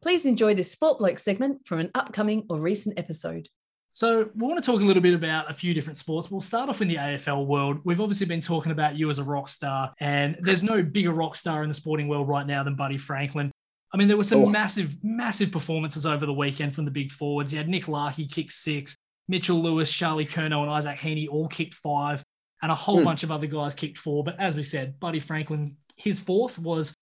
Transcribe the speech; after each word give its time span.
Please 0.00 0.24
enjoy 0.26 0.54
this 0.54 0.70
Sport 0.70 0.98
Bloke 0.98 1.18
segment 1.18 1.66
from 1.66 1.80
an 1.80 1.90
upcoming 1.94 2.46
or 2.48 2.60
recent 2.60 2.98
episode. 2.98 3.48
So, 3.90 4.30
we 4.36 4.46
want 4.46 4.62
to 4.62 4.64
talk 4.64 4.80
a 4.80 4.84
little 4.84 5.02
bit 5.02 5.14
about 5.14 5.50
a 5.50 5.54
few 5.54 5.74
different 5.74 5.96
sports. 5.96 6.30
We'll 6.30 6.40
start 6.40 6.68
off 6.68 6.80
in 6.80 6.86
the 6.86 6.94
AFL 6.94 7.46
world. 7.46 7.80
We've 7.84 8.00
obviously 8.00 8.26
been 8.26 8.40
talking 8.40 8.70
about 8.70 8.96
you 8.96 9.10
as 9.10 9.18
a 9.18 9.24
rock 9.24 9.48
star, 9.48 9.92
and 9.98 10.36
there's 10.40 10.62
no 10.62 10.82
bigger 10.82 11.12
rock 11.12 11.34
star 11.34 11.64
in 11.64 11.68
the 11.68 11.74
sporting 11.74 12.06
world 12.06 12.28
right 12.28 12.46
now 12.46 12.62
than 12.62 12.76
Buddy 12.76 12.96
Franklin. 12.96 13.50
I 13.92 13.96
mean, 13.96 14.06
there 14.06 14.16
were 14.16 14.22
some 14.22 14.44
oh. 14.44 14.46
massive, 14.46 14.96
massive 15.02 15.50
performances 15.50 16.06
over 16.06 16.26
the 16.26 16.32
weekend 16.32 16.76
from 16.76 16.84
the 16.84 16.92
big 16.92 17.10
forwards. 17.10 17.52
You 17.52 17.58
had 17.58 17.68
Nick 17.68 17.88
Larkey 17.88 18.26
kick 18.30 18.52
six, 18.52 18.94
Mitchell 19.26 19.60
Lewis, 19.60 19.90
Charlie 19.90 20.26
Curnow, 20.26 20.62
and 20.62 20.70
Isaac 20.70 20.98
Heaney 20.98 21.28
all 21.28 21.48
kicked 21.48 21.74
five, 21.74 22.22
and 22.62 22.70
a 22.70 22.76
whole 22.76 23.00
mm. 23.00 23.04
bunch 23.04 23.24
of 23.24 23.32
other 23.32 23.48
guys 23.48 23.74
kicked 23.74 23.98
four. 23.98 24.22
But 24.22 24.38
as 24.38 24.54
we 24.54 24.62
said, 24.62 25.00
Buddy 25.00 25.18
Franklin, 25.18 25.76
his 25.96 26.20
fourth 26.20 26.56
was 26.56 26.94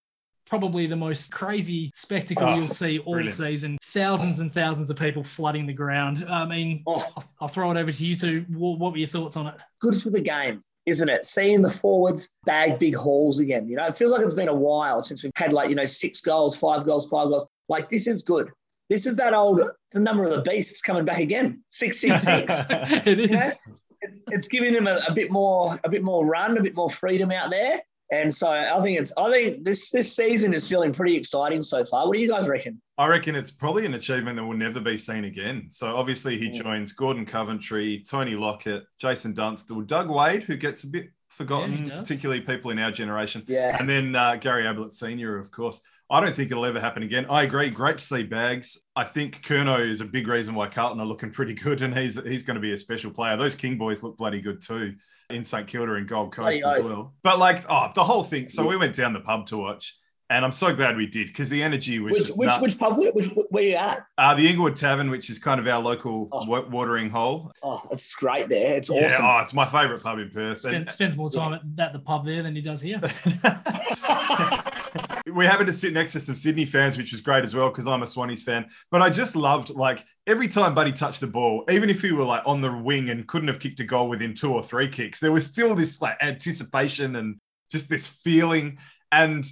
probably 0.47 0.87
the 0.87 0.97
most 0.97 1.33
crazy 1.33 1.91
spectacle 1.95 2.49
oh, 2.49 2.55
you'll 2.55 2.69
see 2.69 2.99
all 3.01 3.15
brilliant. 3.15 3.37
season. 3.37 3.79
Thousands 3.93 4.39
and 4.39 4.53
thousands 4.53 4.89
of 4.91 4.97
people 4.97 5.23
flooding 5.23 5.67
the 5.67 5.73
ground. 5.73 6.25
I 6.29 6.45
mean, 6.47 6.83
oh. 6.87 7.05
I'll, 7.17 7.25
I'll, 7.43 7.49
throw 7.49 7.71
it 7.71 7.77
over 7.77 7.93
to 7.93 8.07
you 8.07 8.17
two. 8.17 8.45
What, 8.49 8.79
what 8.79 8.93
were 8.93 8.99
your 8.99 9.09
thoughts 9.09 9.37
on 9.37 9.49
it? 9.49 9.55
Good 9.81 10.01
for 10.01 10.11
the 10.11 10.21
game. 10.21 10.61
Isn't 10.87 11.09
it? 11.09 11.27
Seeing 11.27 11.63
the 11.63 11.71
forwards 11.71 12.29
bag 12.45 12.79
big 12.79 12.95
hauls 12.95 13.41
again. 13.41 13.69
You 13.69 13.77
know, 13.77 13.87
it 13.87 13.97
feels 13.97 14.13
like 14.13 14.23
it's 14.23 14.35
been 14.35 14.49
a 14.49 14.55
while 14.55 15.03
since 15.03 15.25
we've 15.25 15.33
had 15.35 15.53
like, 15.53 15.69
you 15.69 15.75
know, 15.75 15.85
six 15.85 16.21
goals, 16.21 16.57
five 16.57 16.87
goals, 16.87 17.09
five 17.09 17.29
goals. 17.29 17.47
Like, 17.69 17.91
this 17.91 18.07
is 18.07 18.23
good. 18.23 18.51
This 18.89 19.05
is 19.05 19.17
that 19.17 19.35
old, 19.35 19.61
the 19.91 20.01
number 20.01 20.23
of 20.23 20.31
the 20.31 20.43
beast 20.49 20.85
coming 20.85 21.05
back 21.05 21.19
again. 21.19 21.65
Six, 21.69 21.99
six, 21.99 22.23
six. 22.25 22.67
it 22.71 23.19
is. 23.19 23.31
know? 23.31 23.75
It's, 24.03 24.25
it's 24.29 24.49
giving 24.49 24.73
them 24.73 24.87
a, 24.87 25.01
a 25.09 25.13
bit 25.13 25.33
more, 25.33 25.77
a 25.83 25.89
bit 25.89 26.05
more 26.05 26.25
run, 26.25 26.57
a 26.57 26.63
bit 26.63 26.77
more 26.77 26.89
freedom 26.89 27.33
out 27.33 27.51
there. 27.51 27.81
And 28.13 28.33
so 28.33 28.49
I 28.49 28.81
think 28.83 29.01
it's 29.01 29.13
I 29.17 29.31
think 29.31 29.65
this 29.65 29.91
this 29.91 30.15
season 30.15 30.55
is 30.55 30.69
feeling 30.69 30.93
pretty 30.93 31.17
exciting 31.17 31.63
so 31.65 31.85
far. 31.85 32.07
What 32.07 32.15
do 32.15 32.21
you 32.21 32.29
guys 32.29 32.49
reckon? 32.49 32.81
I 32.99 33.07
reckon 33.09 33.35
it's 33.35 33.51
probably 33.51 33.85
an 33.85 33.95
achievement 33.95 34.37
that 34.37 34.45
will 34.45 34.57
never 34.57 34.81
be 34.81 34.97
seen 34.97 35.25
again. 35.25 35.67
So 35.69 35.89
obviously 35.89 36.39
he 36.39 36.47
hmm. 36.47 36.63
joins 36.63 36.93
Gordon 36.93 37.27
Coventry, 37.27 38.05
Tony 38.09 38.37
Lockett, 38.37 38.85
Jason 39.01 39.35
Dunstall, 39.35 39.83
Doug 39.83 40.09
Wade, 40.09 40.45
who 40.45 40.57
gets 40.57 40.85
a 40.85 40.89
bit 40.89 41.11
forgotten, 41.37 41.87
yeah, 41.87 41.99
particularly 41.99 42.41
people 42.41 42.71
in 42.71 42.79
our 42.79 42.91
generation. 42.91 43.45
Yeah. 43.47 43.77
And 43.79 43.89
then 43.89 44.15
uh, 44.17 44.37
Gary 44.37 44.67
Ablett 44.67 44.93
Senior, 44.93 45.39
of 45.39 45.51
course. 45.51 45.81
I 46.09 46.21
don't 46.21 46.35
think 46.35 46.53
it'll 46.53 46.65
ever 46.65 46.79
happen 46.79 47.03
again. 47.03 47.27
I 47.29 47.43
agree. 47.43 47.69
Great 47.69 47.99
to 47.99 48.05
see 48.05 48.23
Bags. 48.23 48.79
I 48.95 49.03
think 49.03 49.43
Curnow 49.43 49.89
is 49.89 50.01
a 50.01 50.05
big 50.05 50.29
reason 50.29 50.55
why 50.55 50.69
Carlton 50.69 51.01
are 51.01 51.07
looking 51.07 51.33
pretty 51.33 51.55
good, 51.55 51.83
and 51.83 51.97
he's 51.97 52.15
he's 52.25 52.45
going 52.45 52.55
to 52.55 52.61
be 52.61 52.73
a 52.73 52.77
special 52.77 53.11
player. 53.11 53.37
Those 53.37 53.57
King 53.57 53.77
boys 53.77 54.03
look 54.05 54.17
bloody 54.17 54.41
good 54.41 54.63
too 54.63 54.95
in 55.31 55.43
St 55.43 55.67
Kilda 55.67 55.95
and 55.95 56.07
Gold 56.07 56.33
Coast 56.33 56.63
as 56.65 56.83
well. 56.83 57.13
But 57.25 57.41
like, 57.41 57.65
oh, 57.69 57.91
the 57.95 58.05
whole 58.05 58.23
thing. 58.23 58.49
So 58.49 58.65
we 58.65 58.77
went 58.77 58.95
down 58.95 59.13
the 59.13 59.21
pub 59.21 59.47
to 59.49 59.57
watch. 59.57 59.97
And 60.29 60.45
I'm 60.45 60.53
so 60.53 60.75
glad 60.75 60.97
we 60.97 61.07
did 61.07 61.29
because 61.29 61.49
the 61.49 61.63
energy 61.63 62.01
was 62.01 62.19
which 62.19 62.31
which, 62.31 62.53
which, 62.61 62.79
pub 62.79 62.99
which 62.99 63.31
where 63.51 63.63
you 63.63 63.77
at? 63.77 64.07
Uh, 64.19 64.35
the 64.35 64.49
Inglewood 64.49 64.75
Tavern, 64.75 65.09
which 65.09 65.31
is 65.31 65.39
kind 65.39 65.61
of 65.61 65.69
our 65.69 65.81
local 65.81 66.29
oh. 66.33 66.69
watering 66.69 67.11
hole. 67.11 67.53
Oh, 67.63 67.81
it's 67.93 68.13
great 68.15 68.49
there. 68.49 68.77
It's 68.77 68.91
yeah, 68.91 69.07
awesome. 69.07 69.25
Oh, 69.25 69.39
it's 69.39 69.55
my 69.55 69.67
favourite 69.67 70.03
pub 70.03 70.19
in 70.19 70.31
Perth. 70.31 70.61
Spend, 70.61 70.75
and, 70.75 70.91
spends 70.91 71.17
more 71.17 71.31
time 71.31 71.53
yeah. 71.53 71.85
at, 71.85 71.89
at 71.89 71.93
the 71.93 72.01
pub 72.01 72.27
there 72.27 72.43
than 72.43 72.57
he 72.57 72.61
does 72.61 72.81
here. 72.81 73.01
we 75.33 75.45
happened 75.45 75.67
to 75.69 75.73
sit 75.73 75.93
next 75.93 76.13
to 76.13 76.21
some 76.21 76.35
Sydney 76.35 76.65
fans, 76.65 76.97
which 76.97 77.13
was 77.13 77.21
great 77.21 77.45
as 77.45 77.55
well 77.55 77.69
because 77.69 77.87
I'm 77.87 78.03
a 78.03 78.07
Swannies 78.07 78.43
fan. 78.43 78.67
But 78.91 79.03
I 79.03 79.11
just 79.11 79.37
loved 79.37 79.71
like 79.71 80.05
every 80.27 80.49
time 80.49 80.75
Buddy 80.75 80.93
touched 80.93 81.21
the 81.21 81.27
ball, 81.27 81.65
even 81.71 81.89
if 81.89 82.03
he 82.03 82.13
were 82.13 82.25
like 82.25 82.43
on 82.47 82.61
the 82.61 82.73
wing 82.73 83.11
and 83.11 83.29
couldn't 83.29 83.49
have 83.49 83.61
kicked 83.61 83.79
a 83.81 83.85
goal 83.85 84.09
within 84.09 84.35
two 84.35 84.53
or 84.53 84.63
three 84.63 84.89
kicks, 84.89 85.21
there 85.21 85.33
was 85.33 85.47
still 85.47 85.75
this 85.75 86.01
like 86.01 86.17
anticipation 86.21 87.17
and 87.17 87.37
just 87.71 87.89
this 87.89 88.07
feeling. 88.07 88.79
And 89.13 89.45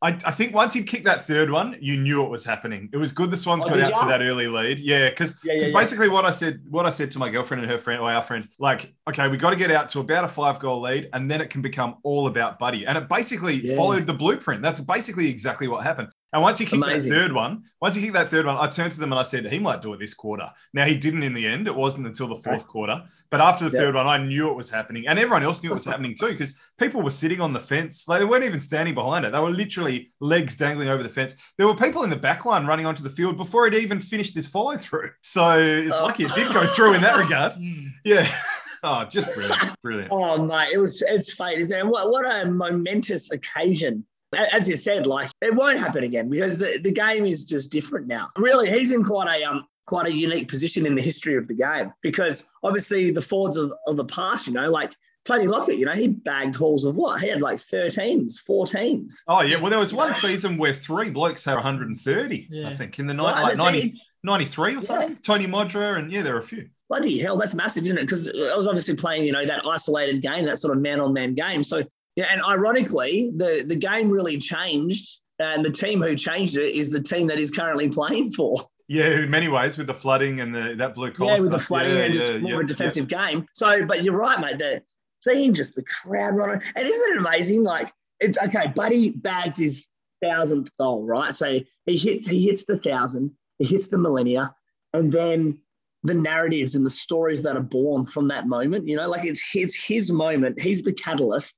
I, 0.00 0.10
I, 0.24 0.30
think 0.30 0.54
once 0.54 0.74
he 0.74 0.84
kicked 0.84 1.04
that 1.06 1.26
third 1.26 1.50
one, 1.50 1.76
you 1.80 1.96
knew 1.96 2.24
it 2.24 2.30
was 2.30 2.44
happening. 2.44 2.88
It 2.92 2.98
was 2.98 3.10
good 3.10 3.32
the 3.32 3.36
Swans 3.36 3.64
oh, 3.64 3.68
got 3.68 3.80
out 3.80 3.90
you? 3.90 4.00
to 4.02 4.06
that 4.06 4.22
early 4.22 4.46
lead. 4.46 4.78
Yeah, 4.78 5.10
because 5.10 5.34
yeah, 5.42 5.54
yeah, 5.54 5.66
yeah. 5.66 5.72
basically 5.72 6.08
what 6.08 6.24
I 6.24 6.30
said, 6.30 6.60
what 6.70 6.86
I 6.86 6.90
said 6.90 7.10
to 7.12 7.18
my 7.18 7.28
girlfriend 7.28 7.64
and 7.64 7.72
her 7.72 7.78
friend, 7.78 8.00
or 8.00 8.08
our 8.08 8.22
friend, 8.22 8.48
like, 8.60 8.94
okay, 9.08 9.26
we 9.26 9.36
got 9.36 9.50
to 9.50 9.56
get 9.56 9.72
out 9.72 9.88
to 9.88 10.00
about 10.00 10.22
a 10.22 10.28
five 10.28 10.60
goal 10.60 10.80
lead, 10.80 11.08
and 11.14 11.28
then 11.28 11.40
it 11.40 11.50
can 11.50 11.62
become 11.62 11.96
all 12.04 12.28
about 12.28 12.60
Buddy. 12.60 12.86
And 12.86 12.96
it 12.96 13.08
basically 13.08 13.74
followed 13.74 14.06
the 14.06 14.14
blueprint. 14.14 14.62
That's 14.62 14.80
basically 14.80 15.28
exactly 15.28 15.66
what 15.66 15.82
happened. 15.82 16.08
And 16.32 16.42
once 16.42 16.58
he 16.58 16.66
kicked 16.66 16.82
Amazing. 16.82 17.10
that 17.10 17.16
third 17.16 17.32
one, 17.32 17.64
once 17.80 17.94
he 17.94 18.02
kicked 18.02 18.14
that 18.14 18.28
third 18.28 18.44
one, 18.44 18.56
I 18.56 18.68
turned 18.68 18.92
to 18.92 19.00
them 19.00 19.12
and 19.12 19.18
I 19.18 19.22
said, 19.22 19.46
he 19.46 19.58
might 19.58 19.80
do 19.80 19.94
it 19.94 19.98
this 19.98 20.12
quarter. 20.12 20.50
Now, 20.74 20.84
he 20.84 20.94
didn't 20.94 21.22
in 21.22 21.32
the 21.32 21.46
end. 21.46 21.66
It 21.66 21.74
wasn't 21.74 22.06
until 22.06 22.28
the 22.28 22.36
fourth 22.36 22.66
quarter. 22.66 23.02
But 23.30 23.40
after 23.40 23.68
the 23.68 23.74
yep. 23.74 23.80
third 23.80 23.94
one, 23.94 24.06
I 24.06 24.18
knew 24.18 24.50
it 24.50 24.56
was 24.56 24.70
happening. 24.70 25.06
And 25.06 25.18
everyone 25.18 25.42
else 25.42 25.62
knew 25.62 25.70
it 25.70 25.74
was 25.74 25.86
happening 25.86 26.14
too, 26.18 26.28
because 26.28 26.52
people 26.78 27.00
were 27.00 27.10
sitting 27.10 27.40
on 27.40 27.54
the 27.54 27.60
fence. 27.60 28.06
Like, 28.08 28.20
they 28.20 28.26
weren't 28.26 28.44
even 28.44 28.60
standing 28.60 28.94
behind 28.94 29.24
it. 29.24 29.32
They 29.32 29.38
were 29.38 29.50
literally 29.50 30.12
legs 30.20 30.56
dangling 30.56 30.88
over 30.88 31.02
the 31.02 31.08
fence. 31.08 31.34
There 31.56 31.66
were 31.66 31.74
people 31.74 32.02
in 32.04 32.10
the 32.10 32.16
back 32.16 32.44
line 32.44 32.66
running 32.66 32.84
onto 32.84 33.02
the 33.02 33.10
field 33.10 33.38
before 33.38 33.66
it 33.66 33.74
even 33.74 33.98
finished 33.98 34.34
his 34.34 34.46
follow 34.46 34.76
through. 34.76 35.10
So 35.22 35.58
it's 35.58 35.96
oh. 35.96 36.04
lucky 36.04 36.24
it 36.24 36.34
did 36.34 36.52
go 36.52 36.60
oh. 36.60 36.66
through 36.66 36.94
in 36.94 37.02
that 37.02 37.18
regard. 37.18 37.52
Hmm. 37.58 37.88
Yeah. 38.04 38.28
Oh, 38.84 39.04
just 39.06 39.34
brilliant. 39.34 39.74
Brilliant. 39.82 40.12
Oh, 40.12 40.40
mate, 40.40 40.68
it 40.72 40.78
was, 40.78 41.02
it's 41.02 41.34
fate, 41.34 41.58
isn't? 41.58 41.88
What, 41.88 42.12
what 42.12 42.24
a 42.24 42.48
momentous 42.48 43.32
occasion 43.32 44.06
as 44.32 44.68
you 44.68 44.76
said, 44.76 45.06
like 45.06 45.30
it 45.40 45.54
won't 45.54 45.78
happen 45.78 46.04
again 46.04 46.28
because 46.28 46.58
the, 46.58 46.78
the 46.82 46.92
game 46.92 47.24
is 47.24 47.44
just 47.44 47.70
different 47.70 48.06
now. 48.06 48.28
Really, 48.36 48.70
he's 48.70 48.90
in 48.90 49.04
quite 49.04 49.40
a 49.40 49.44
um 49.44 49.66
quite 49.86 50.06
a 50.06 50.12
unique 50.12 50.48
position 50.48 50.84
in 50.84 50.94
the 50.94 51.02
history 51.02 51.36
of 51.36 51.48
the 51.48 51.54
game 51.54 51.90
because 52.02 52.50
obviously 52.62 53.10
the 53.10 53.22
forwards 53.22 53.56
of, 53.56 53.72
of 53.86 53.96
the 53.96 54.04
past, 54.04 54.46
you 54.46 54.52
know, 54.52 54.70
like 54.70 54.94
Tony 55.24 55.46
Lockett, 55.46 55.78
you 55.78 55.86
know, 55.86 55.92
he 55.92 56.08
bagged 56.08 56.56
hauls 56.56 56.84
of 56.84 56.94
what? 56.94 57.20
He 57.20 57.28
had 57.28 57.40
like 57.40 57.56
13s, 57.56 58.46
14s. 58.48 59.14
Oh, 59.26 59.40
yeah. 59.40 59.56
Well, 59.56 59.70
there 59.70 59.78
was 59.78 59.92
one 59.92 60.12
season 60.14 60.58
where 60.58 60.72
three 60.72 61.10
blokes 61.10 61.44
had 61.44 61.54
130, 61.54 62.48
yeah. 62.50 62.68
I 62.68 62.74
think, 62.74 62.98
in 62.98 63.06
the 63.06 63.14
night, 63.14 63.42
like 63.42 63.56
90, 63.56 64.00
93 64.24 64.76
or 64.76 64.80
something. 64.80 65.10
Yeah. 65.10 65.16
Tony 65.22 65.46
Modra, 65.46 65.98
and 65.98 66.12
yeah, 66.12 66.22
there 66.22 66.34
are 66.34 66.38
a 66.38 66.42
few. 66.42 66.68
Bloody 66.88 67.18
hell, 67.18 67.36
that's 67.36 67.54
massive, 67.54 67.84
isn't 67.84 67.98
it? 67.98 68.02
Because 68.02 68.28
I 68.30 68.56
was 68.56 68.66
obviously 68.66 68.96
playing, 68.96 69.24
you 69.24 69.32
know, 69.32 69.44
that 69.44 69.66
isolated 69.66 70.22
game, 70.22 70.44
that 70.44 70.58
sort 70.58 70.74
of 70.74 70.82
man 70.82 71.00
on 71.00 71.12
man 71.12 71.34
game. 71.34 71.62
So 71.62 71.82
yeah, 72.18 72.26
and 72.32 72.42
ironically, 72.42 73.30
the, 73.36 73.64
the 73.64 73.76
game 73.76 74.10
really 74.10 74.38
changed, 74.38 75.20
and 75.38 75.64
the 75.64 75.70
team 75.70 76.02
who 76.02 76.16
changed 76.16 76.56
it 76.56 76.74
is 76.74 76.90
the 76.90 77.00
team 77.00 77.28
that 77.28 77.38
is 77.38 77.48
currently 77.48 77.88
playing 77.88 78.32
for. 78.32 78.56
Yeah, 78.88 79.20
in 79.20 79.30
many 79.30 79.46
ways, 79.46 79.78
with 79.78 79.86
the 79.86 79.94
flooding 79.94 80.40
and 80.40 80.52
the 80.52 80.74
that 80.78 80.96
blue 80.96 81.12
collar. 81.12 81.36
Yeah, 81.36 81.40
with 81.42 81.52
the 81.52 81.60
flooding 81.60 81.96
yeah, 81.96 82.02
and 82.02 82.12
just 82.12 82.32
yeah, 82.32 82.38
more 82.38 82.50
yeah, 82.54 82.58
a 82.58 82.64
defensive 82.64 83.06
game. 83.06 83.46
So, 83.54 83.86
but 83.86 84.02
you're 84.02 84.16
right, 84.16 84.40
mate. 84.40 84.58
The 84.58 84.82
seeing 85.20 85.54
just 85.54 85.76
the 85.76 85.84
crowd 85.84 86.34
running, 86.34 86.60
and 86.74 86.88
isn't 86.88 87.12
it 87.12 87.18
amazing? 87.18 87.62
Like 87.62 87.92
it's 88.18 88.36
okay. 88.36 88.72
Buddy 88.74 89.10
bags 89.10 89.60
his 89.60 89.86
thousandth 90.20 90.76
goal, 90.76 91.06
right? 91.06 91.32
So 91.32 91.60
he 91.86 91.96
hits 91.96 92.26
he 92.26 92.46
hits 92.46 92.64
the 92.64 92.78
thousand, 92.78 93.30
he 93.58 93.64
hits 93.64 93.86
the 93.86 93.98
millennia, 93.98 94.56
and 94.92 95.12
then 95.12 95.56
the 96.02 96.14
narratives 96.14 96.74
and 96.74 96.84
the 96.84 96.90
stories 96.90 97.42
that 97.42 97.56
are 97.56 97.62
born 97.62 98.04
from 98.04 98.26
that 98.26 98.48
moment. 98.48 98.88
You 98.88 98.96
know, 98.96 99.08
like 99.08 99.24
it's 99.24 99.54
it's 99.54 99.80
his 99.80 100.10
moment. 100.10 100.60
He's 100.60 100.82
the 100.82 100.92
catalyst 100.92 101.54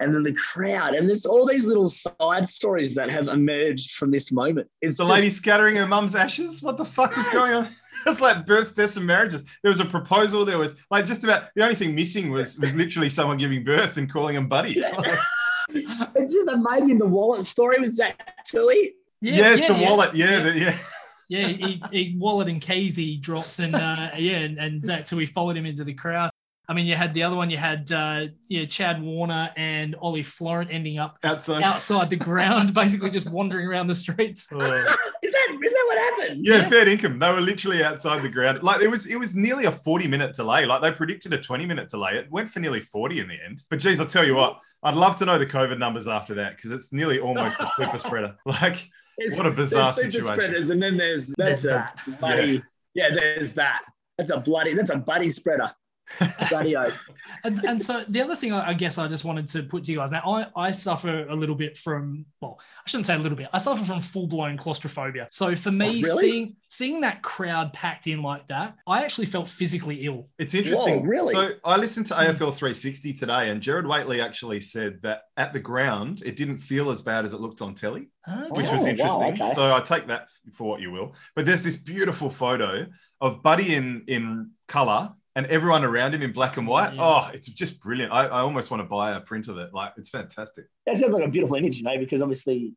and 0.00 0.14
then 0.14 0.22
the 0.22 0.32
crowd, 0.32 0.94
and 0.94 1.08
there's 1.08 1.26
all 1.26 1.46
these 1.46 1.66
little 1.66 1.88
side 1.88 2.48
stories 2.48 2.94
that 2.94 3.10
have 3.10 3.28
emerged 3.28 3.92
from 3.92 4.10
this 4.10 4.32
moment. 4.32 4.68
It's 4.80 4.96
the 4.96 5.04
just... 5.04 5.10
lady 5.10 5.30
scattering 5.30 5.76
her 5.76 5.86
mum's 5.86 6.14
ashes. 6.14 6.62
What 6.62 6.78
the 6.78 6.84
fuck 6.84 7.16
was 7.16 7.28
going 7.28 7.52
on? 7.52 7.68
It's 8.06 8.18
like 8.18 8.46
births, 8.46 8.72
deaths, 8.72 8.96
and 8.96 9.06
marriages. 9.06 9.44
There 9.62 9.68
was 9.68 9.80
a 9.80 9.84
proposal. 9.84 10.46
There 10.46 10.56
was 10.56 10.74
like 10.90 11.04
just 11.04 11.22
about 11.22 11.50
the 11.54 11.62
only 11.62 11.74
thing 11.74 11.94
missing 11.94 12.30
was 12.30 12.58
was 12.58 12.74
literally 12.74 13.10
someone 13.10 13.36
giving 13.36 13.62
birth 13.62 13.98
and 13.98 14.10
calling 14.10 14.36
him 14.36 14.48
buddy. 14.48 14.82
it's 15.68 16.32
just 16.32 16.48
amazing. 16.48 16.96
The 16.96 17.06
wallet 17.06 17.44
story 17.44 17.78
was 17.78 17.96
Zach 17.96 18.34
Tuohy. 18.50 18.92
Yeah, 19.20 19.34
yes, 19.34 19.60
yeah, 19.60 19.72
the 19.74 19.80
yeah. 19.80 19.90
wallet. 19.90 20.14
Yeah, 20.14 20.46
yeah. 20.46 20.54
yeah. 20.54 20.78
yeah, 21.28 21.48
he, 21.48 21.82
he 21.92 22.16
wallet 22.18 22.48
and 22.48 22.62
keys 22.62 22.96
he 22.96 23.18
drops, 23.18 23.58
and 23.58 23.74
uh, 23.74 24.12
yeah, 24.16 24.38
and, 24.38 24.58
and 24.58 24.82
Zach 24.82 25.04
Tuohy 25.04 25.28
followed 25.28 25.58
him 25.58 25.66
into 25.66 25.84
the 25.84 25.92
crowd. 25.92 26.29
I 26.70 26.72
mean, 26.72 26.86
you 26.86 26.94
had 26.94 27.12
the 27.14 27.24
other 27.24 27.34
one. 27.34 27.50
You 27.50 27.56
had 27.56 27.90
uh, 27.90 28.26
yeah, 28.46 28.64
Chad 28.64 29.02
Warner 29.02 29.50
and 29.56 29.96
Ollie 30.00 30.22
Florent 30.22 30.70
ending 30.70 30.98
up 30.98 31.18
outside 31.24 31.64
outside 31.64 32.10
the 32.10 32.16
ground, 32.16 32.72
basically 32.74 33.10
just 33.10 33.28
wandering 33.28 33.66
around 33.66 33.88
the 33.88 33.94
streets. 33.94 34.48
Is 34.52 35.32
that 35.32 35.58
is 35.62 35.72
that 35.72 35.84
what 35.88 35.98
happened? 35.98 36.46
Yeah, 36.46 36.58
yeah, 36.58 36.68
fair 36.68 36.88
income. 36.88 37.18
They 37.18 37.30
were 37.30 37.40
literally 37.40 37.82
outside 37.82 38.20
the 38.20 38.28
ground. 38.28 38.62
Like 38.62 38.82
it 38.82 38.88
was 38.88 39.06
it 39.06 39.16
was 39.16 39.34
nearly 39.34 39.64
a 39.64 39.72
forty 39.72 40.06
minute 40.06 40.34
delay. 40.34 40.64
Like 40.64 40.80
they 40.80 40.92
predicted 40.92 41.32
a 41.34 41.38
twenty 41.38 41.66
minute 41.66 41.88
delay. 41.88 42.16
It 42.16 42.30
went 42.30 42.48
for 42.48 42.60
nearly 42.60 42.80
forty 42.80 43.18
in 43.18 43.26
the 43.26 43.36
end. 43.44 43.64
But 43.68 43.80
geez, 43.80 44.00
I'll 44.00 44.06
tell 44.06 44.24
you 44.24 44.36
what. 44.36 44.60
I'd 44.82 44.94
love 44.94 45.16
to 45.16 45.26
know 45.26 45.38
the 45.38 45.46
COVID 45.46 45.76
numbers 45.76 46.08
after 46.08 46.34
that 46.36 46.56
because 46.56 46.70
it's 46.70 46.92
nearly 46.92 47.18
almost 47.18 47.60
a 47.60 47.66
super 47.76 47.98
spreader. 48.06 48.36
Like 48.46 48.88
it's, 49.18 49.36
what 49.36 49.46
a 49.46 49.50
bizarre 49.50 49.92
super 49.92 50.10
situation. 50.12 50.40
Spreaders, 50.40 50.70
and 50.70 50.80
then 50.80 50.96
there's 50.96 51.34
that's 51.36 51.62
there's 51.62 51.64
a 51.64 51.68
that. 51.68 52.20
bloody 52.20 52.62
yeah. 52.94 53.08
yeah. 53.08 53.14
There's 53.14 53.52
that. 53.54 53.82
That's 54.16 54.30
a 54.30 54.38
bloody 54.38 54.74
that's 54.74 54.90
a 54.90 54.98
buddy 54.98 55.30
spreader. 55.30 55.66
Bloody 56.48 56.74
and, 57.44 57.64
and 57.64 57.82
so 57.82 58.04
the 58.08 58.20
other 58.20 58.36
thing 58.36 58.52
I, 58.52 58.70
I 58.70 58.74
guess 58.74 58.98
I 58.98 59.08
just 59.08 59.24
wanted 59.24 59.46
to 59.48 59.62
put 59.62 59.84
to 59.84 59.92
you 59.92 59.98
guys 59.98 60.12
now, 60.12 60.22
I, 60.24 60.46
I 60.56 60.70
suffer 60.70 61.26
a 61.28 61.34
little 61.34 61.54
bit 61.54 61.76
from, 61.76 62.26
well, 62.40 62.60
I 62.60 62.88
shouldn't 62.88 63.06
say 63.06 63.14
a 63.14 63.18
little 63.18 63.36
bit, 63.36 63.48
I 63.52 63.58
suffer 63.58 63.84
from 63.84 64.00
full 64.00 64.26
blown 64.26 64.56
claustrophobia. 64.56 65.28
So 65.30 65.54
for 65.54 65.70
me, 65.70 65.90
Oh, 65.90 65.92
really? 66.02 66.30
seeing 66.30 66.56
seeing 66.68 67.00
that 67.00 67.22
crowd 67.22 67.72
packed 67.72 68.06
in 68.06 68.22
like 68.22 68.46
that, 68.48 68.76
I 68.86 69.02
actually 69.02 69.26
felt 69.26 69.48
physically 69.48 70.06
ill. 70.06 70.28
It's 70.38 70.54
interesting. 70.54 71.00
Whoa, 71.00 71.06
really? 71.06 71.34
So 71.34 71.52
I 71.64 71.76
listened 71.76 72.06
to 72.06 72.14
hmm. 72.14 72.20
AFL 72.20 72.54
360 72.54 73.12
today, 73.12 73.50
and 73.50 73.60
Gerard 73.60 73.86
Whateley 73.86 74.20
actually 74.20 74.60
said 74.60 75.00
that 75.02 75.22
at 75.36 75.52
the 75.52 75.60
ground, 75.60 76.22
it 76.24 76.36
didn't 76.36 76.58
feel 76.58 76.90
as 76.90 77.00
bad 77.00 77.24
as 77.24 77.32
it 77.32 77.40
looked 77.40 77.62
on 77.62 77.74
telly, 77.74 78.08
which 78.50 78.70
was 78.70 78.82
Oh, 78.82 78.84
wow, 78.84 78.90
interesting. 78.90 79.42
okay. 79.42 79.54
So 79.54 79.74
I 79.74 79.80
take 79.80 80.06
that 80.08 80.28
for 80.52 80.68
what 80.68 80.80
you 80.80 80.90
will. 80.90 81.14
But 81.34 81.46
there's 81.46 81.62
this 81.62 81.76
beautiful 81.76 82.30
photo 82.30 82.86
of 83.20 83.42
Buddy 83.42 83.74
in 83.74 84.04
in 84.06 84.50
color 84.68 85.12
and 85.40 85.50
everyone 85.50 85.84
around 85.84 86.14
him 86.14 86.20
in 86.20 86.32
black 86.32 86.58
and 86.58 86.66
white. 86.66 86.92
Yeah. 86.94 87.00
Oh, 87.02 87.30
it's 87.32 87.48
just 87.48 87.80
brilliant. 87.80 88.12
I, 88.12 88.26
I 88.26 88.40
almost 88.40 88.70
want 88.70 88.82
to 88.82 88.88
buy 88.88 89.16
a 89.16 89.20
print 89.20 89.48
of 89.48 89.56
it. 89.56 89.72
Like 89.72 89.94
it's 89.96 90.10
fantastic. 90.10 90.66
That 90.84 90.98
sounds 90.98 91.14
like 91.14 91.24
a 91.24 91.28
beautiful 91.28 91.56
image, 91.56 91.78
you 91.78 91.82
know, 91.82 91.96
because 91.98 92.20
obviously, 92.20 92.74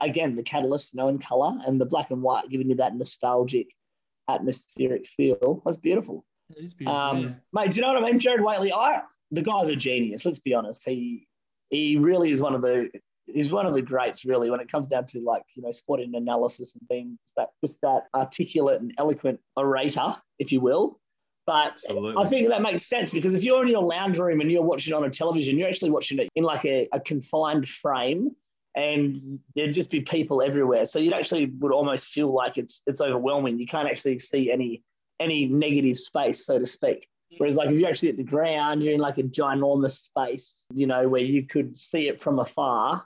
again, 0.00 0.34
the 0.34 0.42
catalyst, 0.42 0.94
you 0.94 0.98
know, 0.98 1.06
in 1.06 1.20
color 1.20 1.56
and 1.64 1.80
the 1.80 1.86
black 1.86 2.10
and 2.10 2.20
white 2.20 2.48
giving 2.48 2.68
you 2.68 2.74
that 2.76 2.96
nostalgic, 2.96 3.68
atmospheric 4.28 5.06
feel. 5.06 5.62
That's 5.64 5.76
beautiful. 5.76 6.24
It 6.50 6.64
is 6.64 6.74
beautiful. 6.74 7.00
Um, 7.00 7.22
yeah. 7.22 7.34
Mate, 7.52 7.70
do 7.70 7.76
you 7.76 7.82
know 7.82 7.92
what 7.92 8.02
I 8.02 8.06
mean? 8.10 8.18
Gerard 8.18 8.42
Whateley, 8.42 8.72
I 8.72 9.02
the 9.30 9.42
guy's 9.42 9.68
a 9.68 9.76
genius. 9.76 10.26
Let's 10.26 10.40
be 10.40 10.54
honest. 10.54 10.82
He 10.84 11.28
he 11.70 11.98
really 11.98 12.32
is 12.32 12.42
one 12.42 12.56
of 12.56 12.62
the 12.62 12.90
he's 13.26 13.52
one 13.52 13.66
of 13.66 13.74
the 13.74 13.82
greats, 13.82 14.24
really, 14.24 14.50
when 14.50 14.58
it 14.58 14.70
comes 14.70 14.88
down 14.88 15.06
to 15.06 15.20
like 15.20 15.44
you 15.54 15.62
know 15.62 15.70
sporting 15.70 16.16
analysis 16.16 16.74
and 16.74 16.88
being 16.88 17.16
just 17.24 17.36
that 17.36 17.50
just 17.64 17.80
that 17.82 18.08
articulate 18.12 18.80
and 18.80 18.92
eloquent 18.98 19.38
orator, 19.56 20.16
if 20.40 20.50
you 20.50 20.60
will. 20.60 20.98
But 21.44 21.72
Absolutely. 21.72 22.14
I 22.16 22.26
think 22.26 22.48
that 22.48 22.62
makes 22.62 22.84
sense 22.84 23.10
because 23.10 23.34
if 23.34 23.42
you're 23.42 23.62
in 23.62 23.68
your 23.68 23.82
lounge 23.82 24.18
room 24.18 24.40
and 24.40 24.50
you're 24.50 24.62
watching 24.62 24.94
on 24.94 25.04
a 25.04 25.10
television, 25.10 25.58
you're 25.58 25.68
actually 25.68 25.90
watching 25.90 26.18
it 26.20 26.28
in 26.36 26.44
like 26.44 26.64
a, 26.64 26.88
a 26.92 27.00
confined 27.00 27.68
frame 27.68 28.30
and 28.76 29.40
there'd 29.54 29.74
just 29.74 29.90
be 29.90 30.00
people 30.00 30.40
everywhere. 30.40 30.84
So 30.84 30.98
you'd 30.98 31.12
actually 31.12 31.46
would 31.58 31.72
almost 31.72 32.08
feel 32.08 32.32
like 32.32 32.58
it's 32.58 32.82
it's 32.86 33.00
overwhelming. 33.00 33.58
You 33.58 33.66
can't 33.66 33.88
actually 33.88 34.18
see 34.18 34.50
any 34.50 34.82
any 35.20 35.46
negative 35.46 35.98
space, 35.98 36.46
so 36.46 36.58
to 36.58 36.66
speak. 36.66 37.08
Whereas 37.38 37.56
like 37.56 37.70
if 37.70 37.78
you're 37.78 37.88
actually 37.88 38.10
at 38.10 38.16
the 38.16 38.24
ground, 38.24 38.82
you're 38.82 38.94
in 38.94 39.00
like 39.00 39.18
a 39.18 39.22
ginormous 39.22 40.02
space, 40.04 40.64
you 40.72 40.86
know, 40.86 41.08
where 41.08 41.22
you 41.22 41.46
could 41.46 41.76
see 41.76 42.08
it 42.08 42.20
from 42.20 42.38
afar, 42.38 43.04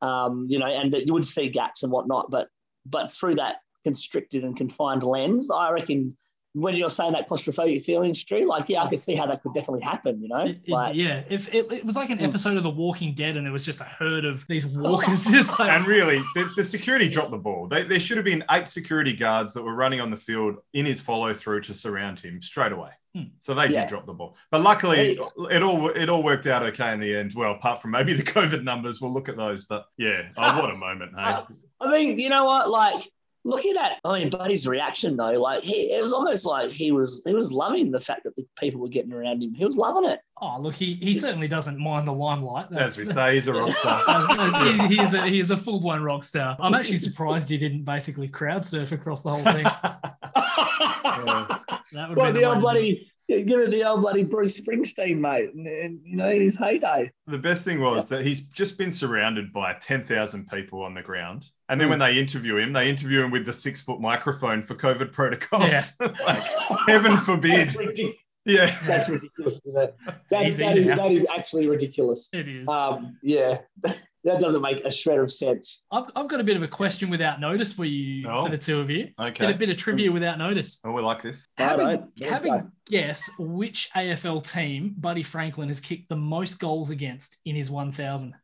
um, 0.00 0.46
you 0.48 0.58
know, 0.58 0.66
and 0.66 0.92
that 0.92 1.06
you 1.06 1.12
would 1.12 1.26
see 1.26 1.48
gaps 1.48 1.82
and 1.82 1.92
whatnot. 1.92 2.30
But 2.30 2.48
but 2.86 3.10
through 3.10 3.36
that 3.36 3.56
constricted 3.84 4.44
and 4.44 4.56
confined 4.56 5.02
lens, 5.02 5.50
I 5.50 5.70
reckon 5.70 6.16
when 6.60 6.74
you're 6.76 6.90
saying 6.90 7.12
that 7.12 7.28
claustrophobic 7.28 7.84
feeling, 7.84 8.12
Stu, 8.14 8.46
like 8.46 8.68
yeah, 8.68 8.82
I 8.82 8.88
could 8.88 9.00
see 9.00 9.14
how 9.14 9.26
that 9.26 9.42
could 9.42 9.54
definitely 9.54 9.82
happen. 9.82 10.20
You 10.22 10.28
know, 10.28 10.44
It- 10.44 10.60
it- 10.64 10.70
like 10.70 10.94
yeah, 10.94 11.22
if 11.28 11.48
it, 11.54 11.70
it 11.72 11.84
was 11.84 11.96
like 11.96 12.10
an 12.10 12.18
Mm. 12.18 12.24
episode 12.28 12.56
of 12.56 12.62
The 12.62 12.70
Walking 12.70 13.14
Dead, 13.14 13.36
and 13.36 13.46
it 13.46 13.50
was 13.50 13.62
just 13.62 13.80
a 13.80 13.84
herd 13.84 14.24
of 14.24 14.46
these 14.48 14.66
walkers, 14.76 15.26
just 15.26 15.58
like 15.58 15.70
And 15.70 15.86
really, 15.86 16.18
the, 16.34 16.50
the 16.56 16.64
security 16.64 17.08
dropped 17.08 17.30
the 17.30 17.38
ball. 17.38 17.68
They, 17.68 17.82
there 17.84 18.00
should 18.00 18.16
have 18.16 18.24
been 18.24 18.44
eight 18.50 18.68
security 18.68 19.14
guards 19.14 19.54
that 19.54 19.62
were 19.62 19.74
running 19.74 20.00
on 20.00 20.10
the 20.10 20.16
field 20.16 20.56
in 20.74 20.84
his 20.86 21.00
follow 21.00 21.32
through 21.34 21.60
to 21.62 21.74
surround 21.74 22.20
him 22.20 22.42
straight 22.42 22.72
away. 22.72 22.90
Hmm. 23.14 23.22
So 23.38 23.54
they 23.54 23.68
Yeah. 23.68 23.80
did 23.82 23.88
drop 23.88 24.04
the 24.06 24.12
ball. 24.12 24.36
But 24.50 24.62
luckily, 24.62 24.96
Hey. 24.96 25.18
it 25.50 25.62
all 25.62 25.88
it 25.88 26.08
all 26.10 26.22
worked 26.22 26.46
out 26.46 26.62
okay 26.64 26.92
in 26.92 27.00
the 27.00 27.16
end. 27.16 27.32
Well, 27.34 27.52
apart 27.52 27.80
from 27.80 27.92
maybe 27.92 28.12
the 28.12 28.22
COVID 28.22 28.64
numbers, 28.64 29.00
we'll 29.00 29.12
look 29.12 29.28
at 29.30 29.36
those. 29.38 29.64
But 29.64 29.86
yeah, 29.96 30.28
oh, 30.36 30.60
what 30.62 30.74
a 30.74 30.76
moment, 30.86 31.12
hey? 31.16 31.36
I 31.80 31.90
mean, 31.90 32.18
you 32.18 32.28
know 32.28 32.44
what? 32.44 32.68
Like, 32.68 33.10
looking 33.44 33.76
at, 33.76 33.98
I 34.04 34.18
mean, 34.18 34.30
Buddy's 34.30 34.66
reaction 34.66 35.16
though, 35.16 35.32
like 35.32 35.62
he, 35.62 35.92
it 35.92 36.02
was 36.02 36.12
almost 36.12 36.44
like 36.44 36.70
he 36.70 36.92
was, 36.92 37.22
he 37.26 37.34
was 37.34 37.52
loving 37.52 37.90
the 37.90 38.00
fact 38.00 38.24
that 38.24 38.36
the 38.36 38.46
people 38.58 38.80
were 38.80 38.88
getting 38.88 39.12
around 39.12 39.42
him. 39.42 39.54
He 39.54 39.64
was 39.64 39.76
loving 39.76 40.08
it. 40.08 40.20
oh 40.40 40.60
look, 40.60 40.74
he 40.74 40.94
he 40.94 41.14
certainly 41.14 41.48
doesn't 41.48 41.78
mind 41.78 42.06
the 42.06 42.12
limelight. 42.12 42.72
As 42.72 42.98
we 42.98 43.06
say, 43.06 43.34
he's 43.34 43.46
a 43.46 43.52
rock 43.52 43.72
star. 43.72 44.02
Uh, 44.08 44.88
he, 44.88 44.96
he 44.96 45.02
is 45.02 45.14
a, 45.14 45.26
he 45.26 45.40
is 45.40 45.50
a 45.50 45.56
full 45.56 45.80
blown 45.80 46.02
rock 46.02 46.22
star. 46.22 46.56
I'm 46.60 46.74
actually 46.74 46.98
surprised 46.98 47.48
he 47.48 47.58
didn't 47.58 47.84
basically 47.84 48.28
crowd 48.28 48.64
surf 48.64 48.92
across 48.92 49.22
the 49.22 49.30
whole 49.30 49.44
thing. 49.44 49.64
That 51.92 52.10
would 52.10 52.18
well, 52.18 52.32
be 52.32 52.40
the 52.40 52.44
old 52.44 52.60
bloody, 52.60 53.10
give 53.28 53.60
it 53.60 53.70
the 53.70 53.84
old 53.84 54.00
bloody 54.00 54.24
Bruce 54.24 54.60
Springsteen, 54.60 55.18
mate. 55.18 55.54
And, 55.54 55.66
and, 55.66 56.00
you 56.04 56.16
know, 56.16 56.30
his 56.30 56.56
heyday. 56.56 57.10
The 57.26 57.38
best 57.38 57.64
thing 57.64 57.80
was 57.80 58.08
that 58.08 58.24
he's 58.24 58.40
just 58.42 58.78
been 58.78 58.90
surrounded 58.90 59.52
by 59.52 59.74
10,000 59.74 60.48
people 60.48 60.82
on 60.82 60.94
the 60.94 61.02
ground. 61.02 61.50
And 61.68 61.80
then 61.80 61.88
Mm. 61.88 61.90
when 61.90 61.98
they 61.98 62.18
interview 62.18 62.56
him, 62.56 62.72
they 62.72 62.88
interview 62.88 63.22
him 63.22 63.30
with 63.30 63.44
the 63.44 63.52
six 63.52 63.80
foot 63.80 64.00
microphone 64.00 64.62
for 64.62 64.74
COVID 64.74 65.12
protocols. 65.12 65.96
Yeah. 66.00 66.08
like, 66.26 66.42
heaven 66.86 67.16
forbid. 67.18 67.68
That's. 67.68 68.00
Yeah. 68.46 68.74
That's 68.86 69.08
ridiculous. 69.10 69.60
Isn't 69.66 69.76
it? 69.82 69.96
That, 70.06 70.28
that 70.30 70.46
is, 70.46 70.56
that 70.56 71.10
is 71.10 71.26
actually 71.34 71.68
ridiculous. 71.68 72.28
It 72.32 72.48
is. 72.48 72.68
Um, 72.68 73.18
yeah, 73.22 73.58
that 74.24 74.40
doesn't 74.40 74.62
make 74.62 74.84
a 74.84 74.90
shred 74.90 75.18
of 75.18 75.30
sense. 75.30 75.84
I've, 75.92 76.04
I've 76.16 76.28
got 76.28 76.40
a 76.40 76.44
bit 76.44 76.56
of 76.56 76.62
a 76.62 76.68
question 76.68 77.08
without 77.10 77.40
notice 77.40 77.72
for 77.72 77.84
you, 77.84 78.28
Oh. 78.28 78.44
for 78.44 78.50
the 78.50 78.58
two 78.58 78.80
of 78.80 78.90
you. 78.90 79.08
Bit, 79.18 79.40
a 79.40 79.54
bit 79.54 79.70
of 79.70 79.76
trivia 79.76 80.10
without 80.10 80.38
notice. 80.38 80.80
Oh, 80.84 80.92
we 80.92 81.02
like 81.02 81.22
this. 81.22 81.46
Having, 81.56 81.86
Righto. 81.86 82.08
Let's 82.20 82.32
having 82.32 82.52
go. 82.52 82.70
guess 82.86 83.30
which 83.38 83.90
AFL 83.94 84.42
team 84.50 84.94
Buddy 84.98 85.22
Franklin 85.22 85.68
has 85.68 85.80
kicked 85.80 86.08
the 86.08 86.16
most 86.16 86.58
goals 86.58 86.90
against 86.90 87.36
in 87.44 87.54
his 87.56 87.70
1,000. 87.70 88.34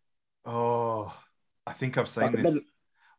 Oh, 0.46 1.12
I 1.66 1.72
think 1.72 1.98
I've 1.98 2.08
seen 2.08 2.24
Fuck, 2.24 2.32
this. 2.32 2.42
doesn't- 2.42 2.66